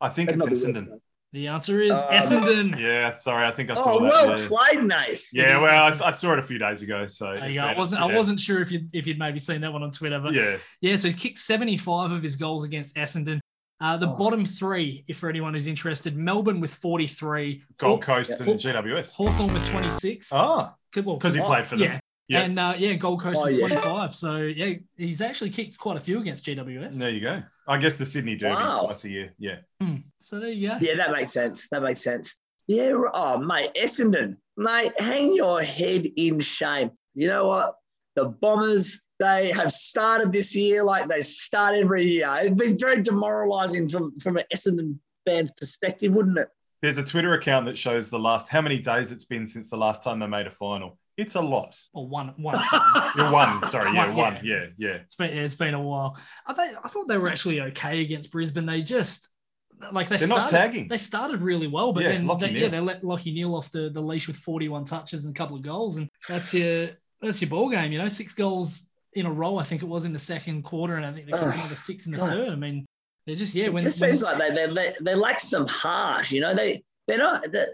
I 0.01 0.09
think 0.09 0.29
it's 0.29 0.37
matter 0.37 0.51
what 0.51 0.59
Essendon. 0.59 0.99
It 1.35 1.39
The 1.39 1.47
answer 1.47 1.81
is 1.81 1.97
Um, 2.01 2.07
Essendon. 2.09 2.79
Yeah, 2.79 3.15
sorry. 3.15 3.45
I 3.45 3.51
think 3.51 3.69
I 3.69 3.75
saw 3.75 3.95
Oh, 3.95 3.99
that. 4.03 4.11
well 4.11 4.39
yeah. 4.39 4.47
played, 4.47 4.83
Nate. 4.85 5.21
Yeah, 5.33 5.57
is 5.57 5.61
well, 5.61 5.83
I, 6.03 6.07
I 6.07 6.11
saw 6.11 6.33
it 6.33 6.39
a 6.39 6.43
few 6.43 6.57
days 6.57 6.81
ago. 6.81 7.05
So 7.07 7.25
There 7.33 7.45
in 7.45 7.51
you 7.53 7.61
go. 7.61 7.67
I 7.67 7.77
wasn't. 7.77 8.01
I 8.01 8.15
wasn't 8.15 8.39
sure 8.39 8.61
if 8.61 8.71
you 8.71 8.87
if 8.93 9.05
you'd 9.07 9.19
maybe 9.19 9.39
seen 9.39 9.61
that 9.61 9.71
one 9.73 9.83
on 9.83 9.91
Twitter, 9.91 10.19
but 10.19 10.33
yeah. 10.33 10.57
Yeah. 10.81 10.95
so 10.95 11.07
he 11.09 11.13
kicked 11.13 11.37
75 11.37 12.11
of 12.11 12.23
his 12.23 12.35
goals 12.35 12.63
against 12.63 12.95
Essendon. 12.95 13.39
Uh, 13.81 13.97
the 13.97 14.07
Oh. 14.07 14.13
bottom 14.15 14.45
three, 14.45 15.03
if 15.09 15.17
for 15.17 15.29
anyone 15.29 15.53
who's 15.53 15.67
interested, 15.67 16.15
Melbourne 16.15 16.61
with 16.61 16.73
43, 16.73 17.61
Gold 17.77 18.01
Coast 18.01 18.29
Yeah. 18.39 18.49
and 18.49 18.59
GWS. 18.59 19.13
Hawthorn 19.13 19.53
with 19.53 19.65
26. 19.67 20.31
Oh, 20.33 20.71
Good- 20.93 21.05
well, 21.05 21.17
because 21.17 21.33
he 21.33 21.41
Oh, 21.41 21.45
played 21.45 21.67
for 21.67 21.75
them. 21.75 21.91
yeah. 21.91 21.99
Yeah. 22.27 22.42
And 22.42 22.57
uh, 22.60 22.74
yeah, 22.77 22.94
Gold 22.94 23.22
Coast 23.22 23.39
Oh, 23.42 23.45
with 23.45 23.57
yeah. 23.57 23.68
25. 23.68 24.16
So 24.16 24.38
yeah, 24.38 24.74
he's 24.98 25.22
actually 25.22 25.51
kicked 25.51 25.77
quite 25.77 25.98
a 25.98 26.00
few 26.00 26.19
against 26.19 26.45
GWS. 26.45 26.95
There 26.95 27.10
you 27.12 27.22
go. 27.22 27.44
I 27.68 27.77
guess 27.77 27.98
the 27.98 28.06
Sydney 28.06 28.36
Derby 28.36 28.56
Wow. 28.56 28.86
twice 28.86 29.04
a 29.04 29.10
year. 29.10 29.33
Yeah. 29.38 29.57
Hmm. 29.81 29.98
So 30.19 30.39
there 30.39 30.50
you 30.50 30.69
go. 30.69 30.77
Yeah, 30.81 30.95
that 30.95 31.12
makes 31.12 31.31
sense. 31.33 31.68
That 31.69 31.81
makes 31.83 32.01
sense. 32.04 32.36
Yeah. 32.68 33.00
Oh, 33.13 33.38
mate, 33.38 33.72
Essendon, 33.75 34.38
mate, 34.57 35.00
hang 35.00 35.36
your 35.36 35.62
head 35.62 36.07
in 36.18 36.39
shame. 36.39 36.92
You 37.13 37.27
know 37.27 37.48
what? 37.48 37.75
The 38.16 38.25
Bombers, 38.30 39.01
they 39.19 39.51
have 39.51 39.72
started 39.72 40.31
this 40.33 40.56
year 40.56 40.83
like 40.83 41.07
they 41.07 41.22
start 41.22 41.75
every 41.75 42.06
year. 42.06 42.33
It's 42.42 42.56
been 42.56 42.77
very 42.77 43.01
demoralising 43.04 43.88
from 43.89 44.18
from 44.19 44.38
an 44.38 44.45
Essendon 44.54 44.98
fan's 45.27 45.51
perspective, 45.51 46.12
wouldn't 46.13 46.38
it? 46.39 46.50
There's 46.81 46.98
a 46.98 47.04
Twitter 47.04 47.33
account 47.33 47.66
that 47.68 47.77
shows 47.77 48.10
the 48.10 48.19
last 48.19 48.48
how 48.48 48.62
many 48.62 48.80
days 48.80 49.12
it's 49.12 49.25
been 49.25 49.48
since 49.48 49.69
the 49.69 49.77
last 49.77 50.01
time 50.04 50.19
they 50.19 50.27
made 50.27 50.48
a 50.48 50.51
final. 50.51 50.98
It's 51.17 51.35
a 51.35 51.41
lot. 51.41 51.79
Or 51.94 52.07
one, 52.07 52.33
one. 52.38 52.62
You're 53.17 53.31
one. 53.31 53.63
Sorry, 53.67 53.91
yeah, 53.94 54.07
One, 54.07 54.15
one. 54.15 54.39
yeah. 54.44 54.56
Yeah, 54.56 54.65
yeah. 54.77 54.89
It's 54.95 55.15
been 55.15 55.29
it's 55.38 55.56
been 55.56 55.73
a 55.73 55.81
while. 55.81 56.17
I 56.45 56.53
think 56.53 56.77
I 56.83 56.88
thought 56.89 57.07
they 57.07 57.17
were 57.17 57.29
actually 57.29 57.62
okay 57.62 58.01
against 58.01 58.31
Brisbane. 58.31 58.65
They 58.65 58.81
just 58.81 59.29
like 59.91 60.07
they 60.09 60.17
They're 60.17 60.27
started, 60.27 60.44
not 60.44 60.50
tagging. 60.51 60.88
They 60.88 60.97
started 60.97 61.41
really 61.41 61.67
well, 61.67 61.93
but 61.93 62.03
Yeah, 62.03 62.10
then 62.13 62.27
they, 62.39 62.51
Neale. 62.51 62.60
yeah, 62.63 62.67
they 62.69 62.79
let 62.79 63.01
Lachie 63.03 63.34
Neale 63.34 63.55
off 63.55 63.72
the, 63.72 63.89
the 63.93 64.01
leash 64.01 64.27
with 64.27 64.38
41 64.38 64.84
touches 64.86 65.25
and 65.25 65.36
a 65.36 65.38
couple 65.38 65.55
of 65.55 65.62
goals, 65.63 65.95
and 65.98 66.10
that's 66.27 66.53
your 66.53 66.89
that's 67.22 67.41
your 67.41 67.50
ball 67.50 67.69
game. 67.69 67.91
You 67.91 68.00
know, 68.00 68.07
six 68.10 68.34
goals 68.34 68.86
in 69.13 69.25
a 69.25 69.31
row. 69.31 69.57
I 69.57 69.63
think 69.63 69.81
it 69.84 69.88
was 69.88 70.03
in 70.05 70.12
the 70.13 70.19
second 70.19 70.63
quarter, 70.63 70.95
and 70.98 71.05
I 71.05 71.12
think 71.13 71.25
they 71.27 71.31
kicked 71.31 71.43
Ugh. 71.43 71.53
another 71.55 71.75
six 71.75 72.05
in 72.05 72.12
the 72.12 72.17
God. 72.17 72.29
third. 72.31 72.50
I 72.50 72.55
mean, 72.55 72.86
they're 73.25 73.36
just 73.36 73.55
yeah. 73.55 73.65
it 73.65 73.74
When, 73.74 73.84
just 73.84 74.01
when- 74.01 74.10
seems 74.12 74.22
like 74.24 74.38
they 74.38 74.51
they 74.67 74.74
they, 74.74 74.93
they 75.01 75.15
lack 75.15 75.39
some 75.39 75.65
heart. 75.67 76.31
You 76.31 76.41
know, 76.41 76.53
they 76.53 76.84
they're 77.07 77.17
not 77.17 77.43
they're, 77.51 77.67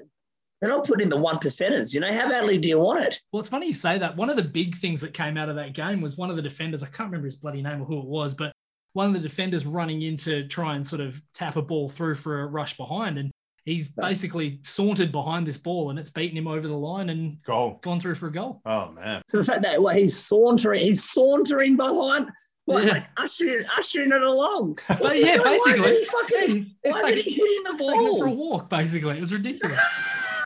they're 0.61 0.69
not 0.69 0.85
putting 0.85 1.03
in 1.03 1.09
the 1.09 1.17
one 1.17 1.37
percenters. 1.37 1.93
You 1.93 1.99
know, 1.99 2.13
how 2.13 2.29
badly 2.29 2.57
do 2.57 2.69
you 2.69 2.79
want 2.79 3.03
it? 3.03 3.19
Well, 3.31 3.39
it's 3.39 3.49
funny 3.49 3.67
you 3.67 3.73
say 3.73 3.97
that. 3.97 4.15
One 4.15 4.29
of 4.29 4.35
the 4.35 4.43
big 4.43 4.75
things 4.77 5.01
that 5.01 5.13
came 5.13 5.35
out 5.37 5.49
of 5.49 5.55
that 5.55 5.73
game 5.73 6.01
was 6.01 6.17
one 6.17 6.29
of 6.29 6.35
the 6.35 6.41
defenders, 6.41 6.83
I 6.83 6.87
can't 6.87 7.07
remember 7.09 7.25
his 7.25 7.37
bloody 7.37 7.61
name 7.61 7.81
or 7.81 7.85
who 7.85 7.99
it 7.99 8.05
was, 8.05 8.33
but 8.35 8.51
one 8.93 9.07
of 9.07 9.13
the 9.13 9.19
defenders 9.19 9.65
running 9.65 10.01
in 10.03 10.17
to 10.17 10.47
try 10.47 10.75
and 10.75 10.85
sort 10.85 11.01
of 11.01 11.21
tap 11.33 11.55
a 11.55 11.61
ball 11.61 11.89
through 11.89 12.15
for 12.15 12.41
a 12.41 12.45
rush 12.47 12.75
behind. 12.77 13.17
And 13.17 13.31
he's 13.65 13.87
basically 13.87 14.59
sauntered 14.63 15.11
behind 15.11 15.47
this 15.47 15.57
ball 15.57 15.89
and 15.91 15.97
it's 15.99 16.09
beaten 16.09 16.37
him 16.37 16.47
over 16.47 16.67
the 16.67 16.73
line 16.77 17.09
and 17.09 17.41
Goal. 17.43 17.79
gone 17.81 17.99
through 17.99 18.15
for 18.15 18.27
a 18.27 18.31
goal. 18.31 18.61
Oh 18.65 18.91
man. 18.91 19.21
So 19.27 19.37
the 19.37 19.43
fact 19.43 19.61
that 19.63 19.81
well, 19.81 19.95
he's 19.95 20.17
sauntering, 20.17 20.83
he's 20.83 21.09
sauntering 21.09 21.77
behind, 21.77 22.29
what, 22.65 22.85
Yeah. 22.85 22.91
like 22.93 23.05
ushering, 23.17 23.65
ushering 23.77 24.11
it 24.11 24.21
along. 24.21 24.77
But 24.87 24.99
What's 24.99 25.15
he 25.15 25.25
yeah, 25.25 25.31
doing? 25.33 25.45
Why 25.45 25.53
isn't 25.55 25.71
basically, 25.73 25.97
he 25.97 26.03
fucking, 26.05 26.75
it's 26.83 26.95
why 27.01 27.09
isn't 27.09 27.21
he 27.21 27.31
hitting 27.31 27.63
the 27.63 27.77
taking 27.77 28.07
him 28.07 28.17
for 28.17 28.25
a 28.27 28.31
walk, 28.31 28.69
basically. 28.69 29.17
It 29.17 29.21
was 29.21 29.31
ridiculous. 29.33 29.79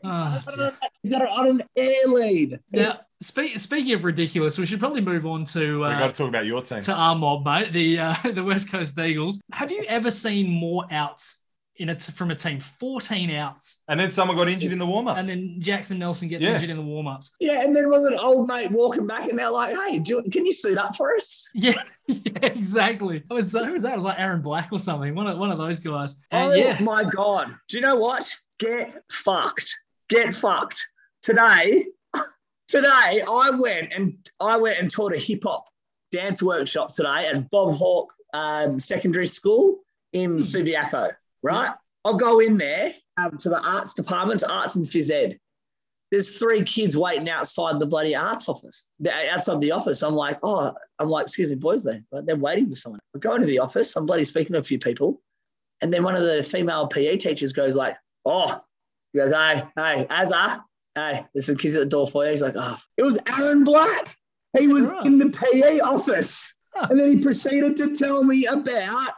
Oh. 0.05 0.39
He's 1.01 1.11
got 1.11 1.21
it 1.21 1.29
on 1.29 1.47
an 1.47 1.63
air 1.75 2.07
lead. 2.07 2.59
now, 2.71 2.99
speak, 3.21 3.59
speaking 3.59 3.93
of 3.93 4.03
ridiculous, 4.03 4.57
we 4.57 4.65
should 4.65 4.79
probably 4.79 5.01
move 5.01 5.25
on 5.25 5.45
to 5.45 5.79
we 5.79 5.85
uh, 5.85 5.99
got 5.99 6.07
to 6.07 6.13
talk 6.13 6.29
about 6.29 6.45
your 6.45 6.61
team. 6.61 6.81
to 6.81 6.93
our 6.93 7.15
mob, 7.15 7.45
mate, 7.45 7.71
the 7.71 7.99
uh, 7.99 8.15
the 8.33 8.43
West 8.43 8.71
Coast 8.71 8.97
Eagles. 8.97 9.39
Have 9.51 9.71
you 9.71 9.83
ever 9.87 10.11
seen 10.11 10.49
more 10.49 10.85
outs 10.91 11.41
in 11.77 11.89
a 11.89 11.95
t- 11.95 12.11
from 12.11 12.31
a 12.31 12.35
team, 12.35 12.59
14 12.59 13.31
outs. 13.31 13.83
And 13.87 13.99
then 13.99 14.09
someone 14.09 14.37
got 14.37 14.47
injured 14.47 14.71
in 14.71 14.79
the 14.79 14.85
warm 14.85 15.07
ups. 15.07 15.19
And 15.19 15.27
then 15.27 15.57
Jackson 15.59 15.99
Nelson 15.99 16.29
gets 16.29 16.45
Yeah. 16.45 16.53
injured 16.53 16.69
in 16.69 16.77
the 16.77 16.83
warm 16.83 17.07
ups. 17.07 17.31
Yeah, 17.39 17.61
and 17.61 17.75
then 17.75 17.89
was 17.89 18.05
an 18.05 18.15
old 18.15 18.47
mate 18.47 18.71
walking 18.71 19.07
back, 19.07 19.29
and 19.29 19.37
they're 19.37 19.49
like, 19.49 19.75
"Hey, 19.75 19.99
do 19.99 20.15
you, 20.15 20.31
can 20.31 20.45
you 20.45 20.53
suit 20.53 20.77
up 20.77 20.95
for 20.95 21.13
us?" 21.15 21.49
Yeah, 21.55 21.81
yeah, 22.07 22.45
exactly. 22.45 23.17
It 23.17 23.33
was, 23.33 23.51
who 23.51 23.73
was 23.73 23.83
that? 23.83 23.93
It 23.93 23.95
was 23.95 24.05
like 24.05 24.19
Aaron 24.19 24.41
Black 24.41 24.69
or 24.71 24.79
something. 24.79 25.15
One 25.15 25.27
of, 25.27 25.37
one 25.37 25.51
of 25.51 25.57
those 25.57 25.79
guys. 25.79 26.15
And 26.31 26.51
oh 26.51 26.55
yeah, 26.55 26.79
my 26.81 27.03
god! 27.03 27.55
Do 27.67 27.77
you 27.77 27.81
know 27.81 27.95
what? 27.95 28.31
Get 28.59 29.03
fucked. 29.11 29.75
Get 30.09 30.33
fucked. 30.33 30.81
Today, 31.23 31.85
today 32.67 32.89
I 33.27 33.51
went 33.57 33.93
and 33.93 34.17
I 34.39 34.57
went 34.57 34.79
and 34.79 34.91
taught 34.91 35.13
a 35.13 35.17
hip 35.17 35.43
hop 35.43 35.65
dance 36.11 36.43
workshop 36.43 36.93
today 36.93 37.27
at 37.27 37.49
Bob 37.49 37.73
Hawke 37.73 38.13
um, 38.33 38.79
Secondary 38.79 39.27
School 39.27 39.79
in 40.13 40.33
Hmm. 40.33 40.39
Subiaco. 40.39 41.11
Right? 41.41 41.71
I'll 42.03 42.15
go 42.17 42.39
in 42.39 42.57
there 42.57 42.91
um, 43.17 43.37
to 43.39 43.49
the 43.49 43.59
arts 43.59 43.93
department, 43.93 44.43
arts 44.47 44.75
and 44.75 44.85
phys 44.85 45.09
ed. 45.11 45.39
There's 46.11 46.37
three 46.37 46.63
kids 46.63 46.95
waiting 46.95 47.29
outside 47.29 47.79
the 47.79 47.85
bloody 47.87 48.15
arts 48.15 48.47
office, 48.47 48.89
outside 49.09 49.59
the 49.59 49.71
office. 49.71 50.03
I'm 50.03 50.13
like, 50.13 50.37
oh, 50.43 50.71
I'm 50.99 51.09
like, 51.09 51.23
excuse 51.23 51.49
me, 51.49 51.55
boys, 51.55 51.83
there. 51.83 52.03
They're 52.11 52.35
waiting 52.35 52.69
for 52.69 52.75
someone. 52.75 52.99
I 53.15 53.19
go 53.19 53.33
into 53.33 53.47
the 53.47 53.57
office. 53.59 53.95
I'm 53.95 54.05
bloody 54.05 54.23
speaking 54.23 54.53
to 54.53 54.59
a 54.59 54.63
few 54.63 54.77
people. 54.77 55.19
And 55.81 55.91
then 55.91 56.03
one 56.03 56.15
of 56.15 56.21
the 56.21 56.43
female 56.43 56.87
PE 56.87 57.17
teachers 57.17 57.53
goes 57.53 57.75
like, 57.75 57.97
oh, 58.23 58.61
he 59.15 59.21
goes, 59.21 59.31
hey, 59.31 59.63
hey, 59.77 60.05
Azza, 60.09 60.61
hey, 60.93 61.25
there's 61.33 61.45
some 61.45 61.55
kids 61.55 61.75
at 61.75 61.79
the 61.79 61.85
door 61.85 62.05
for 62.05 62.25
you. 62.25 62.31
He's 62.31 62.41
like, 62.41 62.55
oh, 62.57 62.77
it 62.97 63.03
was 63.03 63.17
Aaron 63.27 63.63
Black. 63.63 64.17
He 64.57 64.67
was 64.67 64.85
Right. 64.87 65.05
in 65.05 65.17
the 65.17 65.29
PE 65.29 65.79
office. 65.79 66.53
Huh. 66.75 66.87
And 66.89 66.99
then 66.99 67.09
he 67.17 67.23
proceeded 67.23 67.77
to 67.77 67.95
tell 67.95 68.23
me 68.23 68.45
about 68.45 69.13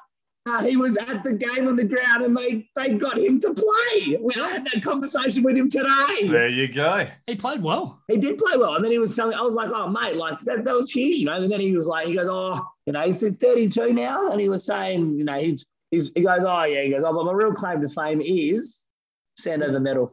uh, 0.48 0.64
he 0.64 0.78
was 0.78 0.96
at 0.98 1.24
the 1.24 1.36
game 1.36 1.68
on 1.68 1.76
the 1.76 1.84
ground 1.84 2.24
and 2.24 2.38
they, 2.38 2.70
they 2.76 2.96
got 2.98 3.18
him 3.18 3.40
to 3.42 3.54
play. 3.54 4.18
We 4.22 4.34
I 4.40 4.48
had 4.50 4.66
that 4.72 4.82
conversation 4.84 5.44
with 5.44 5.58
him 5.58 5.70
today. 5.70 6.28
there 6.28 6.48
you 6.48 6.72
go. 6.72 7.06
he 7.26 7.36
played 7.36 7.62
well. 7.64 8.00
He 8.08 8.18
did 8.18 8.38
play 8.38 8.56
well. 8.58 8.76
And 8.76 8.86
then 8.86 8.92
he 8.92 9.00
was 9.00 9.16
telling 9.16 9.36
I 9.36 9.42
was 9.42 9.56
like, 9.56 9.72
oh, 9.72 9.90
mate, 9.90 10.16
like 10.16 10.40
that, 10.42 10.64
that 10.64 10.74
was 10.76 10.92
huge, 10.92 11.18
you 11.18 11.26
know. 11.26 11.34
And 11.42 11.52
then 11.52 11.60
he 11.60 11.76
was 11.76 11.88
like, 11.88 12.08
he 12.08 12.16
goes, 12.16 12.28
oh, 12.30 12.62
you 12.86 12.94
know, 12.94 13.02
he's 13.02 13.20
32 13.22 13.94
now. 13.94 14.30
And 14.32 14.40
he 14.40 14.48
was 14.48 14.66
saying, 14.66 15.18
you 15.20 15.26
know, 15.26 15.40
he's, 15.40 15.66
he's 15.92 16.12
he 16.16 16.22
goes, 16.22 16.44
oh, 16.46 16.64
yeah. 16.66 16.84
He 16.84 16.92
goes, 16.92 17.04
oh, 17.04 17.12
but 17.14 17.26
my 17.26 17.34
real 17.34 17.52
claim 17.52 17.82
to 17.82 17.90
fame 17.90 18.22
is 18.22 18.86
Sandover 19.40 19.82
medal. 19.82 20.12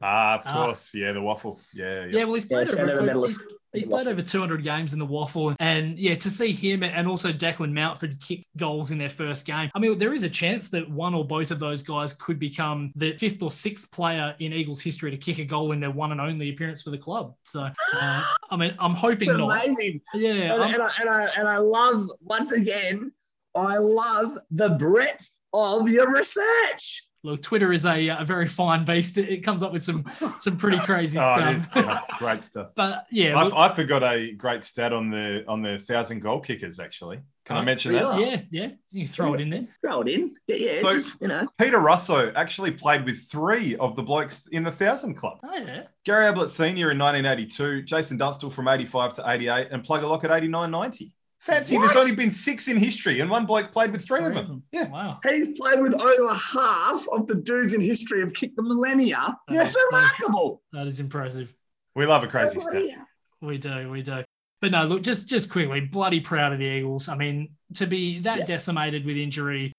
Ah, 0.00 0.36
of 0.36 0.42
Ah. 0.46 0.64
course. 0.66 0.94
Yeah, 0.94 1.10
the 1.12 1.20
waffle. 1.20 1.60
Yeah. 1.74 2.06
Yeah, 2.06 2.22
well, 2.24 2.34
he's 2.34 2.44
Yeah, 2.48 2.58
played, 2.58 2.68
Sandover 2.68 2.92
over, 2.98 3.02
medalist. 3.02 3.40
he's, 3.72 3.82
he's 3.82 3.86
played 3.86 4.06
over 4.06 4.22
200 4.22 4.62
games 4.62 4.92
in 4.92 5.00
the 5.00 5.04
waffle. 5.04 5.56
And 5.58 5.98
yeah, 5.98 6.14
to 6.14 6.30
see 6.30 6.52
him 6.52 6.84
and 6.84 7.08
also 7.08 7.32
Declan 7.32 7.72
Mountford 7.72 8.20
kick 8.20 8.46
goals 8.56 8.92
in 8.92 8.98
their 8.98 9.08
first 9.08 9.44
game. 9.44 9.70
I 9.74 9.80
mean, 9.80 9.98
there 9.98 10.12
is 10.14 10.22
a 10.22 10.30
chance 10.30 10.68
that 10.68 10.88
one 10.88 11.14
or 11.14 11.24
both 11.26 11.50
of 11.50 11.58
those 11.58 11.82
guys 11.82 12.14
could 12.14 12.38
become 12.38 12.92
the 12.94 13.16
fifth 13.16 13.42
or 13.42 13.50
sixth 13.50 13.90
player 13.90 14.36
in 14.38 14.52
Eagles 14.52 14.80
history 14.80 15.10
to 15.10 15.16
kick 15.16 15.40
a 15.40 15.44
goal 15.44 15.72
in 15.72 15.80
their 15.80 15.90
one 15.90 16.12
and 16.12 16.20
only 16.20 16.50
appearance 16.50 16.82
for 16.82 16.90
the 16.90 16.98
club. 16.98 17.34
So, 17.42 17.62
uh, 17.62 18.24
I 18.52 18.56
mean, 18.56 18.76
I'm 18.78 18.94
hoping 18.94 19.28
It's 19.30 19.36
not. 19.36 19.50
amazing. 19.64 20.00
Yeah, 20.14 20.54
And, 20.54 20.62
and, 20.74 20.82
I, 20.82 20.90
and, 21.00 21.08
I, 21.10 21.28
and 21.38 21.48
I 21.48 21.56
love, 21.56 22.08
once 22.20 22.52
again, 22.52 23.10
I 23.56 23.78
love 23.78 24.38
the 24.52 24.68
breadth 24.68 25.28
of 25.52 25.88
your 25.88 26.12
research. 26.12 27.02
Look, 27.28 27.42
Twitter 27.42 27.72
is 27.72 27.84
a, 27.84 28.08
a 28.08 28.24
very 28.24 28.46
fine 28.46 28.84
beast. 28.84 29.18
It, 29.18 29.28
it 29.28 29.38
comes 29.42 29.62
up 29.62 29.72
with 29.72 29.82
some 29.82 30.04
some 30.38 30.56
pretty 30.56 30.78
crazy 30.86 31.18
Oh, 31.18 31.36
stuff. 31.36 31.76
it- 31.76 31.84
that's 31.86 32.08
great 32.18 32.42
stuff. 32.42 32.68
but 32.74 33.06
yeah, 33.10 33.36
I, 33.36 33.44
look- 33.44 33.54
I 33.54 33.68
forgot 33.74 34.02
a 34.02 34.32
great 34.32 34.64
stat 34.64 34.92
on 34.92 35.10
the 35.10 35.44
on 35.46 35.60
the 35.62 35.78
thousand 35.78 36.20
goal 36.20 36.40
kickers. 36.40 36.80
Actually, 36.80 37.20
can 37.44 37.56
I 37.58 37.60
Oh, 37.60 37.64
mention 37.64 37.92
that? 37.92 38.18
yeah, 38.20 38.40
yeah, 38.50 38.70
you 38.92 39.04
can 39.04 39.12
throw 39.12 39.34
it 39.34 39.40
in 39.40 39.50
there. 39.50 39.66
Throw 39.82 40.00
it 40.00 40.08
in. 40.08 40.34
Yeah, 40.46 40.56
yeah 40.56 40.80
So- 40.80 40.92
just, 40.92 41.20
you 41.20 41.28
know. 41.28 41.46
Peter 41.58 41.78
Russo 41.80 42.32
actually 42.34 42.70
played 42.70 43.04
with 43.04 43.18
three 43.30 43.76
of 43.76 43.94
the 43.94 44.02
blokes 44.02 44.46
in 44.48 44.64
the 44.64 44.72
thousand 44.72 45.16
club. 45.16 45.38
Oh 45.44 45.54
yeah, 45.54 45.82
Gary 46.04 46.26
Ablett 46.26 46.48
Senior 46.50 46.90
in 46.92 46.98
1982, 46.98 47.82
Jason 47.82 48.16
Dunstall 48.16 48.50
from 48.50 48.68
85 48.68 49.12
to 49.14 49.24
88, 49.30 49.68
and 49.70 49.84
Plugger 49.84 50.08
Lockett 50.08 50.30
89 50.30 50.70
90. 50.70 51.12
Fancy, 51.40 51.76
What? 51.76 51.86
there's 51.86 51.96
only 51.96 52.14
been 52.16 52.30
six 52.32 52.66
in 52.68 52.76
history, 52.76 53.20
and 53.20 53.30
one 53.30 53.46
bloke 53.46 53.70
played 53.70 53.92
with 53.92 54.04
three, 54.04 54.24
of 54.24 54.34
them. 54.34 54.62
Yeah. 54.72 54.88
Wow. 54.88 55.20
He's 55.28 55.56
played 55.58 55.80
with 55.80 55.94
over 55.94 56.34
half 56.34 57.06
of 57.12 57.26
the 57.28 57.36
dudes 57.36 57.74
in 57.74 57.80
history 57.80 58.22
of 58.22 58.34
kicked 58.34 58.56
the 58.56 58.62
millennia. 58.62 59.36
Yes. 59.48 59.72
That's 59.74 59.86
remarkable. 59.92 60.62
That 60.72 60.86
is 60.88 60.98
impressive. 61.00 61.54
We 61.94 62.06
love 62.06 62.24
a 62.24 62.26
crazy 62.26 62.60
stat. 62.60 63.06
We 63.40 63.56
do, 63.58 63.88
we 63.90 64.02
do. 64.02 64.24
But 64.60 64.72
no, 64.72 64.84
look, 64.86 65.02
just 65.02 65.28
just 65.28 65.48
quickly, 65.50 65.80
bloody 65.80 66.18
proud 66.20 66.52
of 66.52 66.58
the 66.58 66.64
Eagles. 66.64 67.08
I 67.08 67.14
mean, 67.14 67.50
to 67.74 67.86
be 67.86 68.18
that 68.20 68.38
Yeah. 68.38 68.44
decimated 68.44 69.06
with 69.06 69.16
injury 69.16 69.72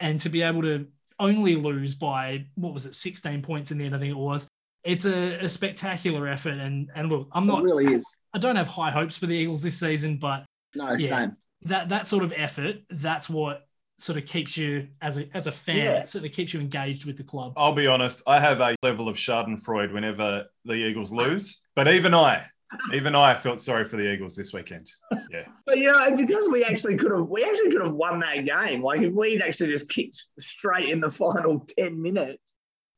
and 0.00 0.18
to 0.20 0.30
be 0.30 0.40
able 0.40 0.62
to 0.62 0.86
only 1.20 1.54
lose 1.56 1.94
by 1.94 2.46
what 2.54 2.72
was 2.72 2.86
it, 2.86 2.94
16 2.94 3.42
points 3.42 3.70
in 3.70 3.76
the 3.78 3.84
end, 3.84 3.94
I 3.94 3.98
think 3.98 4.10
it 4.10 4.16
was. 4.16 4.48
It's 4.82 5.04
a, 5.04 5.44
a 5.44 5.48
spectacular 5.48 6.26
effort. 6.26 6.54
And 6.58 6.90
and 6.94 7.10
look, 7.10 7.28
I'm 7.32 7.44
It 7.44 7.48
not 7.48 7.62
really 7.62 7.94
is. 7.96 8.04
I 8.32 8.38
don't 8.38 8.56
have 8.56 8.66
high 8.66 8.90
hopes 8.90 9.18
for 9.18 9.26
the 9.26 9.34
Eagles 9.36 9.62
this 9.62 9.78
season, 9.78 10.16
but 10.16 10.46
No, 10.74 10.92
Yeah. 10.92 11.08
same. 11.26 11.32
that 11.62 11.88
that 11.90 12.08
sort 12.08 12.24
of 12.24 12.32
effort, 12.36 12.76
that's 12.90 13.28
what 13.30 13.66
sort 13.98 14.18
of 14.18 14.26
keeps 14.26 14.56
you 14.56 14.88
as 15.00 15.16
a 15.18 15.28
as 15.34 15.46
a 15.46 15.52
fan, 15.52 15.76
Yeah. 15.76 15.92
it 16.02 16.10
sort 16.10 16.24
of 16.24 16.32
keeps 16.32 16.52
you 16.52 16.60
engaged 16.60 17.04
with 17.04 17.16
the 17.16 17.24
club. 17.24 17.52
I'll 17.56 17.72
be 17.72 17.86
honest, 17.86 18.22
I 18.26 18.40
have 18.40 18.60
a 18.60 18.74
level 18.82 19.08
of 19.08 19.16
Schadenfreude 19.16 19.92
whenever 19.92 20.46
the 20.64 20.74
Eagles 20.74 21.12
lose, 21.12 21.60
but 21.76 21.86
even 21.88 22.12
I, 22.14 22.46
even 22.94 23.14
I 23.14 23.34
felt 23.34 23.60
sorry 23.60 23.84
for 23.84 23.96
the 23.98 24.10
Eagles 24.12 24.34
this 24.34 24.52
weekend. 24.52 24.90
Yeah. 25.30 25.46
But 25.66 25.78
you 25.78 25.92
know, 25.92 26.16
because 26.16 26.48
we 26.48 26.64
actually 26.64 26.96
could 26.96 27.12
have, 27.12 27.28
we 27.28 27.44
actually 27.44 27.70
could 27.70 27.82
have 27.82 27.92
won 27.94 28.18
that 28.20 28.44
game. 28.44 28.82
Like 28.82 29.02
if 29.02 29.12
we'd 29.12 29.42
actually 29.42 29.70
just 29.70 29.88
kicked 29.88 30.24
straight 30.40 30.88
in 30.88 30.98
the 31.00 31.10
final 31.10 31.60
ten 31.78 32.00
minutes, 32.00 32.54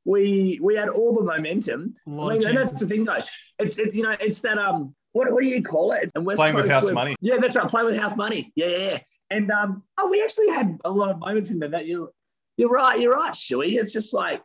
we 0.07 0.59
we 0.62 0.75
had 0.76 0.88
all 0.88 1.12
the 1.14 1.25
momentum. 1.25 1.95
A 2.07 2.11
I 2.11 2.14
lot 2.14 2.33
mean, 2.38 2.47
and 2.47 2.57
that's 2.57 2.78
the 2.81 2.87
thing, 2.87 3.04
though. 3.04 3.19
It's 3.59 3.78
it, 3.78 3.95
you 3.95 4.02
know, 4.04 4.16
it's 4.21 4.40
that 4.40 4.59
um, 4.59 4.95
what 5.14 5.33
what 5.33 5.42
do 5.42 5.49
you 5.49 5.62
call 5.62 5.92
it? 5.92 6.12
And 6.14 6.26
West 6.26 6.38
Playing 6.38 6.54
with 6.56 6.64
Coast 6.66 6.75
house 6.75 6.85
were- 6.87 6.92
money. 6.92 7.16
Yeah, 7.21 7.38
that's 7.38 7.56
right. 7.56 7.66
Playing 7.68 7.87
with 7.87 7.97
house 7.97 8.16
money. 8.16 8.52
Yeah, 8.54 8.66
yeah, 8.66 8.78
yeah. 8.78 8.99
And 9.30 9.50
um, 9.50 9.83
oh, 9.97 10.09
we 10.11 10.23
actually 10.23 10.50
had 10.50 10.78
a 10.85 10.90
lot 10.90 11.09
of 11.11 11.18
moments 11.18 11.50
in 11.50 11.59
there 11.59 11.71
that 11.71 11.87
you, 11.87 12.12
you're 12.59 12.68
right, 12.68 13.00
you're 13.00 13.14
right, 13.14 13.33
Shuey. 13.33 13.78
It's 13.80 13.92
just 13.92 14.12
like 14.12 14.42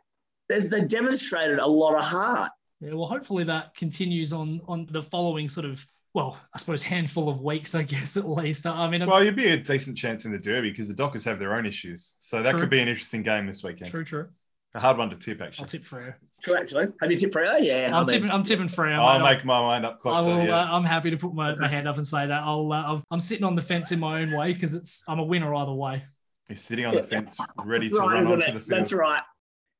there's 0.48 0.70
they 0.70 0.82
demonstrated 0.82 1.58
a 1.58 1.66
lot 1.66 1.96
of 1.96 2.02
heart. 2.04 2.50
Yeah, 2.80 2.94
well, 2.94 3.06
hopefully 3.06 3.44
that 3.44 3.74
continues 3.74 4.32
on 4.32 4.62
on 4.66 4.86
the 4.90 5.02
following 5.02 5.48
sort 5.48 5.66
of 5.66 5.84
well, 6.14 6.36
I 6.52 6.58
suppose 6.58 6.82
handful 6.82 7.28
of 7.28 7.40
weeks, 7.40 7.74
I 7.74 7.82
guess 7.94 8.16
at 8.16 8.28
least. 8.28 8.66
I 8.66 8.88
mean, 8.88 9.06
Well, 9.06 9.22
you'd 9.22 9.36
be 9.36 9.48
a 9.48 9.56
decent 9.56 9.96
chance 9.96 10.24
in 10.24 10.32
the 10.32 10.38
Derby 10.38 10.70
because 10.70 10.88
the 10.88 10.94
Dockers 10.94 11.24
have 11.24 11.38
their 11.38 11.54
own 11.54 11.66
issues. 11.66 12.14
So 12.18 12.42
that 12.42 12.50
True. 12.52 12.60
could 12.60 12.70
be 12.70 12.80
an 12.80 12.88
interesting 12.88 13.22
game 13.22 13.46
this 13.46 13.62
weekend. 13.62 13.90
true, 13.90 14.02
true. 14.04 14.28
A 14.74 14.80
hard 14.80 14.98
one 14.98 15.10
to 15.10 15.16
tip, 15.16 15.40
actually. 15.40 15.62
I'll 15.62 15.64
actually. 15.64 15.78
tip 15.80 15.88
Freo. 15.88 16.14
True, 16.42 16.56
actually. 16.56 16.86
Have 17.00 17.10
you 17.10 17.16
tipped 17.16 17.34
Freo? 17.34 17.58
Yeah. 17.60 17.90
I 17.92 17.98
I'm 17.98 18.06
mean, 18.06 18.14
tipping. 18.14 18.30
I'm 18.30 18.42
tipping 18.44 18.68
Freo. 18.68 18.98
I'll 18.98 19.18
mate. 19.18 19.36
make 19.36 19.44
my 19.44 19.60
mind 19.60 19.84
up 19.84 19.96
I 19.96 19.98
closer. 20.00 20.30
will, 20.36 20.44
yeah. 20.46 20.60
uh, 20.60 20.76
I'm 20.76 20.84
happy 20.84 21.10
to 21.10 21.16
put 21.16 21.34
my, 21.34 21.54
my 21.56 21.66
hand 21.74 21.88
up 21.88 21.96
and 21.96 22.06
say 22.06 22.26
that. 22.26 22.42
I'll. 22.44 22.72
Uh, 22.72 22.82
I'm- 22.82 23.02
I'm 23.10 23.20
sitting 23.20 23.44
on 23.44 23.56
the 23.56 23.62
fence 23.62 23.90
in 23.92 23.98
my 23.98 24.22
own 24.22 24.30
way 24.36 24.52
because 24.52 24.74
it's. 24.74 25.02
I'm 25.08 25.18
a 25.18 25.24
winner 25.24 25.52
either 25.54 25.72
way. 25.72 26.04
You're 26.48 26.56
sitting 26.56 26.86
on 26.86 26.94
the 26.94 27.02
fence, 27.02 27.38
ready 27.64 27.88
to 27.90 27.96
right, 27.96 28.14
run 28.14 28.26
onto 28.26 28.44
it? 28.44 28.54
the 28.54 28.60
field. 28.60 28.80
That's 28.80 28.92
right. 28.92 29.22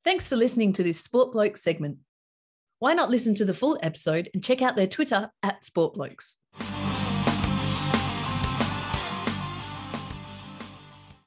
Thanks 0.05 0.29
for 0.29 0.37
listening 0.37 0.73
to 0.75 0.83
this 0.83 1.01
Sport 1.01 1.33
Bloke 1.33 1.57
segment. 1.57 1.99
Why 2.79 2.95
not 2.95 3.11
listen 3.11 3.35
to 3.37 3.45
the 3.45 3.55
full 3.55 3.79
episode 3.83 4.31
and 4.35 4.43
check 4.43 4.63
out 4.63 4.77
their 4.77 4.87
Twitter 4.87 5.31
at 5.43 5.65
Sport 5.65 5.95
Blokes? 5.95 6.37